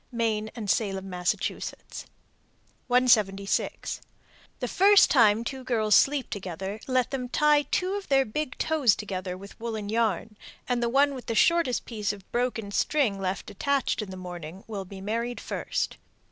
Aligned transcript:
Maine 0.11 0.49
and 0.55 0.67
Salem, 0.67 1.11
Mass. 1.11 1.35
176. 1.35 4.01
The 4.59 4.67
first 4.67 5.11
time 5.11 5.43
two 5.43 5.63
girls 5.63 5.93
sleep 5.93 6.31
together 6.31 6.79
let 6.87 7.11
them 7.11 7.29
tie 7.29 7.61
two 7.69 7.93
of 7.93 8.07
their 8.07 8.25
big 8.25 8.57
toes 8.57 8.95
together 8.95 9.37
with 9.37 9.59
woollen 9.59 9.89
yarn, 9.89 10.37
and 10.67 10.81
the 10.81 10.89
one 10.89 11.13
with 11.13 11.27
the 11.27 11.35
shortest 11.35 11.85
piece 11.85 12.11
of 12.11 12.31
broken 12.31 12.71
string 12.71 13.19
left 13.19 13.51
attached 13.51 14.01
in 14.01 14.09
the 14.09 14.17
morning 14.17 14.63
will 14.65 14.85
be 14.85 15.01
married 15.01 15.39
first. 15.39 15.97